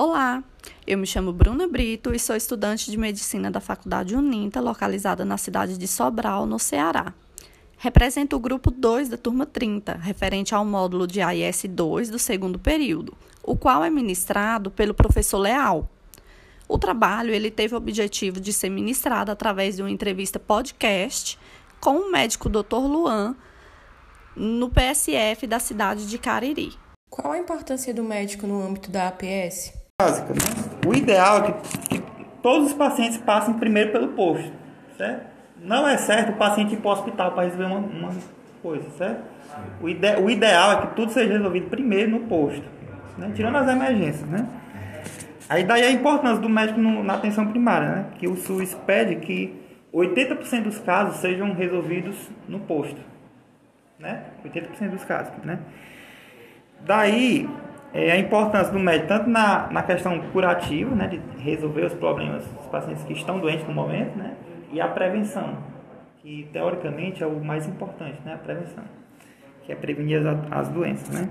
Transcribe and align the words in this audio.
Olá, 0.00 0.44
eu 0.86 0.96
me 0.96 1.04
chamo 1.04 1.32
Bruna 1.32 1.66
Brito 1.66 2.14
e 2.14 2.20
sou 2.20 2.36
estudante 2.36 2.88
de 2.88 2.96
medicina 2.96 3.50
da 3.50 3.60
Faculdade 3.60 4.14
Uninta, 4.14 4.60
localizada 4.60 5.24
na 5.24 5.36
cidade 5.36 5.76
de 5.76 5.88
Sobral, 5.88 6.46
no 6.46 6.56
Ceará. 6.56 7.12
Represento 7.76 8.36
o 8.36 8.38
grupo 8.38 8.70
2 8.70 9.08
da 9.08 9.16
turma 9.16 9.44
30, 9.44 9.94
referente 9.94 10.54
ao 10.54 10.64
módulo 10.64 11.04
de 11.04 11.20
AIS 11.20 11.64
2 11.68 12.10
do 12.10 12.18
segundo 12.20 12.60
período, 12.60 13.12
o 13.42 13.56
qual 13.56 13.82
é 13.82 13.90
ministrado 13.90 14.70
pelo 14.70 14.94
professor 14.94 15.38
Leal. 15.38 15.90
O 16.68 16.78
trabalho 16.78 17.34
ele 17.34 17.50
teve 17.50 17.74
o 17.74 17.78
objetivo 17.78 18.40
de 18.40 18.52
ser 18.52 18.70
ministrado 18.70 19.32
através 19.32 19.74
de 19.74 19.82
uma 19.82 19.90
entrevista 19.90 20.38
podcast 20.38 21.36
com 21.80 21.96
o 21.96 22.12
médico 22.12 22.48
Dr. 22.48 22.76
Luan 22.76 23.34
no 24.36 24.70
PSF 24.70 25.44
da 25.48 25.58
cidade 25.58 26.08
de 26.08 26.18
Cariri. 26.18 26.72
Qual 27.10 27.32
a 27.32 27.38
importância 27.38 27.92
do 27.92 28.04
médico 28.04 28.46
no 28.46 28.62
âmbito 28.62 28.92
da 28.92 29.08
APS? 29.08 29.87
Básica, 30.00 30.32
né? 30.32 30.38
O 30.86 30.94
ideal 30.94 31.38
é 31.38 31.52
que, 31.88 31.98
que 31.98 32.24
todos 32.40 32.68
os 32.68 32.72
pacientes 32.72 33.18
passem 33.18 33.54
primeiro 33.54 33.90
pelo 33.90 34.06
posto, 34.10 34.52
certo? 34.96 35.26
Não 35.60 35.88
é 35.88 35.96
certo 35.96 36.30
o 36.30 36.36
paciente 36.36 36.74
ir 36.74 36.76
para 36.76 36.88
o 36.88 36.92
hospital 36.92 37.32
para 37.32 37.42
resolver 37.42 37.64
uma, 37.64 37.78
uma 37.78 38.14
coisa, 38.62 38.88
certo? 38.90 39.24
O, 39.80 39.88
ide, 39.88 40.14
o, 40.20 40.30
ideal 40.30 40.70
é 40.70 40.76
que 40.82 40.94
tudo 40.94 41.10
seja 41.10 41.32
resolvido 41.32 41.68
primeiro 41.68 42.12
no 42.12 42.20
posto, 42.28 42.62
né? 43.16 43.32
tirando 43.34 43.56
as 43.56 43.68
emergências, 43.68 44.28
né? 44.28 44.46
Aí 45.48 45.64
daí 45.64 45.82
a 45.82 45.90
importância 45.90 46.40
do 46.40 46.48
médico 46.48 46.78
no, 46.78 47.02
na 47.02 47.14
atenção 47.14 47.48
primária, 47.48 47.88
né? 47.88 48.06
Que 48.20 48.28
o 48.28 48.36
SUS 48.36 48.74
pede 48.86 49.16
que 49.16 49.52
80% 49.92 50.62
dos 50.62 50.78
casos 50.78 51.16
sejam 51.16 51.52
resolvidos 51.54 52.14
no 52.46 52.60
posto, 52.60 53.00
né? 53.98 54.26
80% 54.44 54.90
dos 54.90 55.04
casos, 55.04 55.32
né? 55.42 55.58
Daí 56.86 57.48
é, 57.92 58.12
a 58.12 58.18
importância 58.18 58.72
do 58.72 58.78
médico 58.78 59.08
tanto 59.08 59.30
na, 59.30 59.70
na 59.70 59.82
questão 59.82 60.20
curativa, 60.32 60.94
né, 60.94 61.08
de 61.08 61.20
resolver 61.42 61.86
os 61.86 61.94
problemas 61.94 62.44
dos 62.46 62.66
pacientes 62.66 63.02
que 63.04 63.12
estão 63.12 63.38
doentes 63.38 63.66
no 63.66 63.72
momento, 63.72 64.16
né, 64.16 64.34
e 64.72 64.80
a 64.80 64.88
prevenção, 64.88 65.58
que 66.18 66.48
teoricamente 66.52 67.22
é 67.22 67.26
o 67.26 67.42
mais 67.42 67.66
importante, 67.66 68.20
né, 68.24 68.34
a 68.34 68.38
prevenção, 68.38 68.84
que 69.64 69.72
é 69.72 69.74
prevenir 69.74 70.26
as, 70.26 70.52
as 70.52 70.68
doenças, 70.68 71.08
né. 71.08 71.28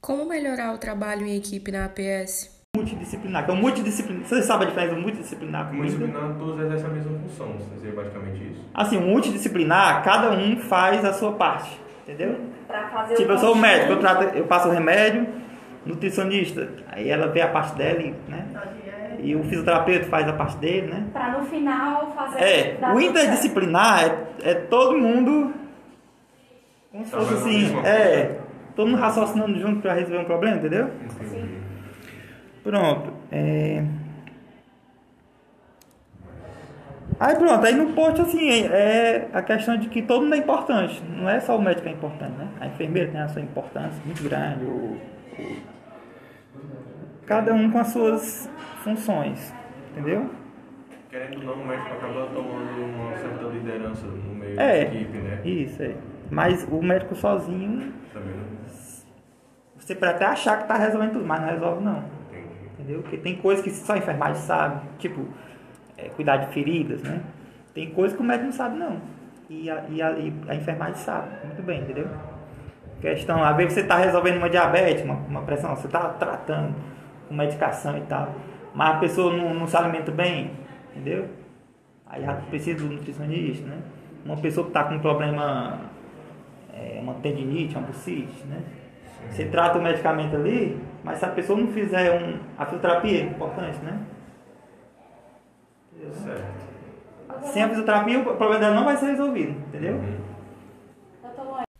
Como 0.00 0.26
melhorar 0.26 0.74
o 0.74 0.78
trabalho 0.78 1.26
em 1.26 1.36
equipe 1.36 1.70
na 1.70 1.86
APS? 1.86 2.52
Multidisciplinar, 2.76 3.44
que 3.44 3.50
é 3.52 3.54
um 3.54 3.56
multidisciplinar. 3.56 4.26
Você 4.26 4.42
sabe 4.42 4.64
a 4.64 4.68
diferença 4.68 4.94
do 4.96 5.00
multidisciplinar 5.00 5.68
com 5.68 5.76
Multidisciplinar, 5.76 6.34
todos 6.36 6.60
exercem 6.60 6.86
a 6.86 6.92
mesma 6.92 7.18
função, 7.20 7.56
seria 7.80 7.94
basicamente 7.94 8.50
isso? 8.50 8.68
Assim, 8.74 8.96
o 8.96 9.00
multidisciplinar, 9.00 10.02
cada 10.02 10.32
um 10.32 10.56
faz 10.58 11.04
a 11.04 11.12
sua 11.12 11.32
parte 11.32 11.84
Entendeu? 12.04 12.38
Pra 12.74 12.88
fazer 12.88 13.14
tipo, 13.14 13.30
o 13.30 13.34
eu 13.34 13.38
sou 13.38 13.52
o 13.52 13.56
médico, 13.56 13.92
eu, 13.92 14.00
trato, 14.00 14.36
eu 14.36 14.44
passo 14.46 14.68
o 14.68 14.72
remédio, 14.72 15.28
nutricionista, 15.86 16.68
aí 16.90 17.08
ela 17.08 17.28
vê 17.28 17.40
a 17.40 17.46
parte 17.46 17.76
dela, 17.76 18.00
e, 18.00 18.12
né? 18.28 18.46
E 19.20 19.36
o 19.36 19.44
fisioterapeuta 19.44 20.06
faz 20.06 20.28
a 20.28 20.32
parte 20.32 20.56
dele, 20.56 20.88
né? 20.88 21.06
Pra 21.12 21.38
no 21.38 21.44
final 21.46 22.12
fazer. 22.16 22.42
É, 22.42 22.76
o 22.80 22.86
tudo 22.86 23.00
interdisciplinar 23.00 24.04
é, 24.04 24.50
é 24.50 24.54
todo 24.54 24.98
mundo. 24.98 25.54
Como 26.90 27.04
se 27.04 27.10
fosse 27.12 27.34
assim, 27.34 27.76
é. 27.84 28.40
Todo 28.74 28.88
mundo 28.88 29.00
raciocinando 29.00 29.56
junto 29.60 29.80
pra 29.80 29.92
resolver 29.92 30.18
um 30.18 30.24
problema, 30.24 30.56
entendeu? 30.56 30.90
Entendi. 31.04 31.58
Pronto. 32.64 33.12
É... 33.30 33.84
Aí 37.26 37.36
pronto, 37.36 37.64
aí 37.64 37.74
no 37.74 37.94
posto 37.94 38.20
assim, 38.20 38.66
é 38.66 39.28
a 39.32 39.40
questão 39.40 39.78
de 39.78 39.88
que 39.88 40.02
todo 40.02 40.22
mundo 40.24 40.34
é 40.34 40.38
importante. 40.38 41.02
Não 41.16 41.26
é 41.28 41.40
só 41.40 41.56
o 41.56 41.62
médico 41.62 41.84
que 41.84 41.88
é 41.88 41.92
importante, 41.92 42.32
né? 42.32 42.48
A 42.60 42.66
enfermeira 42.66 43.10
tem 43.10 43.18
a 43.20 43.28
sua 43.28 43.40
importância 43.40 43.98
muito 44.04 44.22
grande. 44.22 44.62
O, 44.64 44.68
o- 45.38 45.56
Cada 47.26 47.54
um 47.54 47.70
com 47.70 47.78
as 47.78 47.86
suas 47.88 48.50
funções. 48.82 49.54
Entendeu? 49.92 50.28
Querendo 51.08 51.38
ou 51.38 51.56
não, 51.56 51.62
o 51.62 51.66
médico 51.66 51.94
acaba 51.94 52.26
tomando 52.26 52.84
uma 52.84 53.16
certa 53.16 53.44
liderança 53.44 54.06
no 54.06 54.34
meio 54.34 54.60
É. 54.60 54.84
da 54.84 54.92
equipe, 54.94 55.16
né? 55.18 55.40
Isso, 55.44 55.82
é. 55.82 55.94
Mas 56.30 56.66
o 56.70 56.82
médico 56.82 57.14
sozinho, 57.14 57.92
Também 58.12 58.34
não 58.36 58.54
você 59.78 59.94
pode 59.94 60.12
até 60.12 60.24
achar 60.26 60.58
que 60.62 60.68
tá 60.68 60.76
resolvendo 60.76 61.12
tudo, 61.12 61.26
mas 61.26 61.40
não 61.40 61.48
resolve 61.48 61.84
não. 61.84 61.98
entendi. 62.28 62.46
Entendeu? 62.78 63.00
Porque 63.02 63.16
tem 63.18 63.36
coisas 63.36 63.62
que 63.64 63.70
só 63.70 63.92
a 63.94 63.98
enfermagem 63.98 64.42
sabe, 64.42 64.80
tipo, 64.98 65.26
é, 65.96 66.08
cuidar 66.08 66.38
de 66.38 66.52
feridas, 66.52 67.02
né? 67.02 67.20
Tem 67.74 67.90
coisas 67.90 68.16
que 68.16 68.22
o 68.22 68.26
médico 68.26 68.46
não 68.46 68.52
sabe, 68.52 68.78
não. 68.78 69.00
E 69.48 69.68
a, 69.70 69.84
e 69.88 70.02
a, 70.02 70.10
e 70.12 70.32
a 70.48 70.54
enfermagem 70.54 70.96
sabe, 70.96 71.28
muito 71.44 71.62
bem, 71.62 71.80
entendeu? 71.80 72.08
Questão, 73.00 73.44
às 73.44 73.56
vezes 73.56 73.74
você 73.74 73.80
está 73.80 73.98
resolvendo 73.98 74.38
uma 74.38 74.48
diabetes, 74.48 75.04
uma, 75.04 75.14
uma 75.14 75.42
pressão, 75.42 75.76
você 75.76 75.86
está 75.86 76.08
tratando 76.08 76.74
com 77.28 77.34
medicação 77.34 77.98
e 77.98 78.00
tal, 78.02 78.34
mas 78.74 78.96
a 78.96 78.98
pessoa 78.98 79.36
não, 79.36 79.52
não 79.52 79.66
se 79.66 79.76
alimenta 79.76 80.10
bem, 80.10 80.52
entendeu? 80.90 81.28
Aí 82.06 82.22
já 82.24 82.34
precisa 82.34 82.78
do 82.78 82.94
nutricionista, 82.94 83.66
né? 83.66 83.78
Uma 84.24 84.36
pessoa 84.36 84.64
que 84.64 84.70
está 84.70 84.84
com 84.84 84.94
um 84.94 85.00
problema, 85.00 85.80
é, 86.72 86.98
uma 87.02 87.14
tendinite, 87.14 87.76
uma 87.76 87.86
bucite, 87.86 88.44
né? 88.46 88.62
Você 89.30 89.46
trata 89.46 89.78
o 89.78 89.82
medicamento 89.82 90.36
ali, 90.36 90.80
mas 91.02 91.18
se 91.18 91.24
a 91.24 91.28
pessoa 91.28 91.58
não 91.58 91.68
fizer 91.68 92.22
um, 92.22 92.38
a 92.56 92.64
fisioterapia, 92.64 93.20
é 93.20 93.24
importante, 93.24 93.78
né? 93.80 93.98
Certo. 96.22 97.52
Sem 97.52 97.62
a 97.62 97.68
fisioterapia, 97.68 98.20
o 98.20 98.24
problema 98.24 98.58
dela 98.58 98.74
não 98.74 98.84
vai 98.84 98.96
ser 98.96 99.06
resolvido, 99.06 99.50
entendeu? 99.68 99.94
Uhum. 99.94 100.24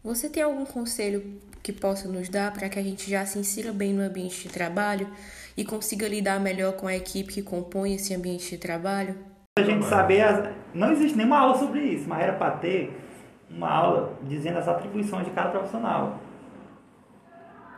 Você 0.02 0.28
tem 0.28 0.42
algum 0.42 0.66
conselho 0.66 1.40
que 1.62 1.72
possa 1.72 2.06
nos 2.06 2.28
dar 2.28 2.52
para 2.52 2.68
que 2.68 2.78
a 2.78 2.82
gente 2.82 3.10
já 3.10 3.24
se 3.24 3.38
insira 3.38 3.72
bem 3.72 3.94
no 3.94 4.02
ambiente 4.02 4.42
de 4.42 4.52
trabalho 4.52 5.08
e 5.56 5.64
consiga 5.64 6.06
lidar 6.06 6.38
melhor 6.38 6.74
com 6.74 6.86
a 6.86 6.94
equipe 6.94 7.32
que 7.32 7.42
compõe 7.42 7.94
esse 7.94 8.14
ambiente 8.14 8.50
de 8.50 8.58
trabalho? 8.58 9.16
A 9.58 9.62
gente 9.62 9.84
saber, 9.86 10.20
as... 10.20 10.50
não 10.74 10.92
existe 10.92 11.16
nenhuma 11.16 11.38
aula 11.38 11.56
sobre 11.56 11.80
isso, 11.80 12.06
mas 12.08 12.22
era 12.22 12.34
para 12.34 12.56
ter 12.56 13.00
uma 13.48 13.70
aula 13.70 14.18
dizendo 14.24 14.58
as 14.58 14.68
atribuições 14.68 15.24
de 15.24 15.30
cada 15.30 15.50
profissional. 15.50 16.18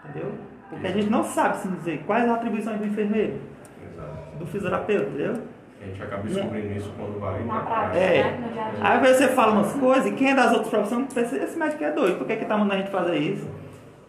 Entendeu? 0.05 0.35
Porque 0.69 0.87
a 0.87 0.93
gente 0.93 1.09
não 1.09 1.23
sabe 1.23 1.59
se 1.59 1.69
dizer 1.69 2.03
quais 2.07 2.25
as 2.25 2.31
atribuições 2.31 2.79
do 2.79 2.87
enfermeiro, 2.87 3.41
Exato. 3.81 4.37
do 4.39 4.47
fisioterapeuta, 4.47 5.09
entendeu? 5.11 5.43
A 5.81 5.85
gente 5.85 6.03
acaba 6.03 6.23
descobrindo 6.23 6.73
isso 6.73 6.93
quando 6.97 7.21
vai 7.21 7.45
Na 7.45 7.55
na 7.55 7.61
prática. 7.61 7.99
É. 7.99 8.23
né, 8.23 8.49
dia. 8.53 8.65
Aí 8.81 8.97
às 8.97 9.01
vezes 9.03 9.17
você 9.19 9.29
fala 9.29 9.53
umas 9.53 9.73
coisas 9.75 10.07
e 10.07 10.13
quem 10.13 10.31
é 10.31 10.35
das 10.35 10.51
outras 10.53 10.69
profissões 10.69 11.13
pensa, 11.13 11.37
esse 11.37 11.59
médico 11.59 11.85
é 11.85 11.93
doido, 11.93 12.19
por 12.19 12.27
que, 12.27 12.37
que 12.37 12.45
tá 12.45 12.57
mandando 12.57 12.75
a 12.75 12.79
gente 12.79 12.91
fazer 12.91 13.17
isso? 13.17 13.49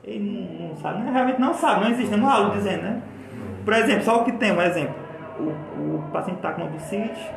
Ele 0.03 0.19
não, 0.59 0.69
não 0.69 0.75
sabe, 0.77 1.03
né? 1.03 1.11
realmente 1.11 1.39
não 1.41 1.53
sabe, 1.53 1.83
não 1.83 1.91
existe 1.91 2.11
nenhuma 2.11 2.33
aula 2.33 2.51
dizendo, 2.51 2.81
né? 2.83 3.01
Por 3.65 3.73
exemplo, 3.73 4.03
só 4.03 4.21
o 4.21 4.23
que 4.25 4.31
tem, 4.31 4.53
um 4.53 4.61
exemplo. 4.61 4.95
O, 5.39 5.43
o 5.97 6.03
paciente 6.11 6.37
está 6.37 6.53
com 6.53 6.61
uma 6.61 6.69
bucite, 6.71 7.29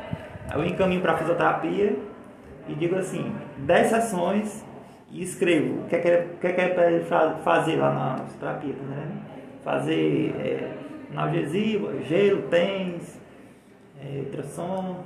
aí 0.49 0.57
eu 0.59 0.65
encaminho 0.65 1.01
para 1.01 1.17
fisioterapia 1.17 1.97
e 2.69 2.73
digo 2.75 2.95
assim, 2.95 3.35
10 3.57 3.87
sessões 3.87 4.65
e 5.11 5.21
escrevo 5.21 5.81
o 5.81 5.87
que 5.87 5.95
é 5.97 5.99
que 5.99 6.07
é, 6.07 6.27
o 6.33 6.37
que 6.39 6.47
é, 6.47 6.51
que 6.53 6.61
é 6.61 6.67
para 6.69 6.89
ele 6.89 7.03
fa- 7.03 7.35
fazer 7.43 7.75
lá 7.75 7.91
na 7.93 8.23
fisioterapia, 8.23 8.69
entendendo? 8.71 9.21
Fazer 9.63 10.35
é, 10.39 10.71
analgesia, 11.11 11.79
gelo, 12.07 12.43
tens, 12.43 13.20
é, 14.01 14.19
ultrassom 14.19 14.97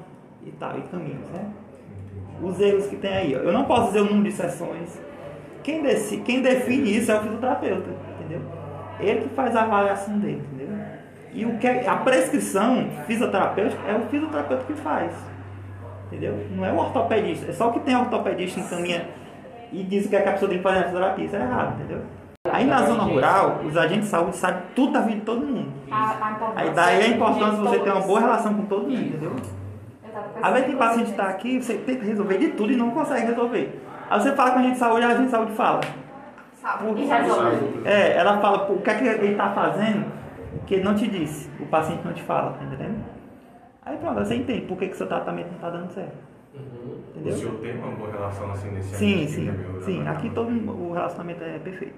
e 0.45 0.51
tal, 0.51 0.77
e 0.77 0.81
caminhos, 0.83 1.27
né? 1.29 1.45
Os 2.41 2.59
erros 2.59 2.87
que 2.87 2.95
tem 2.97 3.13
aí, 3.13 3.35
ó. 3.35 3.39
Eu 3.39 3.53
não 3.53 3.65
posso 3.65 3.87
dizer 3.87 4.01
o 4.01 4.05
número 4.05 4.23
de 4.23 4.31
sessões. 4.31 5.01
Quem, 5.63 5.81
deci- 5.81 6.17
quem 6.17 6.41
define 6.41 6.97
isso 6.97 7.11
é 7.11 7.17
o 7.17 7.21
fisioterapeuta, 7.21 7.89
entendeu? 8.19 8.41
Ele 8.99 9.21
que 9.21 9.29
faz 9.29 9.55
a 9.55 9.63
avaliação 9.63 10.19
dele, 10.19 10.43
entendeu? 10.53 10.75
E 11.33 11.45
o 11.45 11.57
que 11.57 11.67
é- 11.67 11.87
a 11.87 11.97
prescrição 11.97 12.87
fisioterapêutica 13.07 13.81
é 13.87 13.95
o 13.97 14.01
fisioterapeuta 14.01 14.63
que 14.65 14.73
faz, 14.73 15.11
entendeu? 16.07 16.37
Não 16.51 16.65
é 16.65 16.71
o 16.71 16.77
ortopedista. 16.77 17.49
É 17.49 17.53
só 17.53 17.69
o 17.69 17.73
que 17.73 17.79
tem 17.79 17.95
ortopedista 17.95 18.59
encaminha 18.59 19.07
e 19.71 19.83
diz 19.83 20.05
o 20.05 20.09
que, 20.09 20.15
é 20.15 20.21
que 20.21 20.29
a 20.29 20.33
pessoa 20.33 20.49
tem 20.49 20.59
que 20.59 20.63
fazer 20.63 20.79
na 20.79 20.85
fisioterapia. 20.85 21.25
Isso 21.25 21.35
é 21.35 21.39
errado, 21.41 21.75
entendeu? 21.79 22.01
Aí 22.55 22.65
na 22.65 22.81
zona 22.83 23.03
rural, 23.03 23.61
os 23.65 23.75
agentes 23.77 24.05
de 24.05 24.09
saúde 24.09 24.35
sabem 24.37 24.61
tudo 24.75 24.93
da 24.93 25.01
vida 25.01 25.15
de 25.19 25.25
todo 25.25 25.45
mundo. 25.45 25.71
A, 25.91 25.95
a 26.27 26.31
importância 26.31 26.61
Aí 26.61 26.69
daí 26.71 26.97
a 27.03 27.07
de 27.07 27.13
importância 27.13 27.51
de 27.51 27.61
você 27.61 27.79
ter 27.79 27.91
uma 27.91 28.01
boa 28.01 28.19
relação 28.19 28.53
com 28.53 28.65
todo 28.65 28.83
mundo, 28.83 28.93
entendeu? 29.01 29.35
Às 30.41 30.53
vezes 30.53 30.67
tem 30.67 30.77
paciente 30.77 31.05
que 31.05 31.11
está 31.11 31.27
aqui, 31.27 31.61
você 31.61 31.73
tenta 31.75 32.05
resolver 32.05 32.37
de 32.37 32.47
tudo 32.49 32.71
e 32.71 32.75
não 32.77 32.91
consegue 32.91 33.27
resolver. 33.27 33.81
Aí 34.09 34.19
você 34.21 34.31
fala 34.33 34.51
com 34.51 34.59
a 34.59 34.61
gente 34.61 34.73
de 34.73 34.79
saúde, 34.79 35.05
a 35.05 35.09
gente 35.15 35.25
de 35.25 35.31
saúde 35.31 35.51
fala. 35.53 35.81
E 36.97 37.05
resolve. 37.05 37.81
É, 37.85 38.17
ela 38.17 38.37
fala, 38.39 38.71
o 38.71 38.81
que 38.81 38.89
é 38.89 38.93
que 38.95 39.03
ele 39.05 39.31
está 39.33 39.49
fazendo 39.51 40.05
que 40.65 40.75
ele 40.75 40.83
não 40.83 40.95
te 40.95 41.07
disse, 41.07 41.49
o 41.59 41.65
paciente 41.65 42.01
não 42.05 42.13
te 42.13 42.23
fala, 42.23 42.53
tá 42.53 42.63
entendendo? 42.63 43.03
Aí 43.85 43.97
pronto, 43.97 44.15
você 44.19 44.35
entende 44.35 44.61
por 44.61 44.77
que, 44.77 44.87
que 44.87 44.97
seu 44.97 45.05
tratamento 45.07 45.47
não 45.47 45.55
está 45.55 45.69
dando 45.69 45.91
certo. 45.91 46.15
O 46.55 47.19
Entendeu? 47.19 47.37
senhor 47.37 47.55
tem 47.55 47.77
uma 47.77 47.91
boa 47.91 48.11
relação 48.11 48.51
assim 48.51 48.69
nesse 48.71 48.95
Sim, 48.95 49.27
sim, 49.27 49.51
sim. 49.81 50.01
né? 50.01 50.09
Aqui 50.09 50.29
todo 50.29 50.49
mundo- 50.49 50.71
o 50.71 50.93
relacionamento 50.93 51.43
é 51.43 51.59
perfeito. 51.59 51.93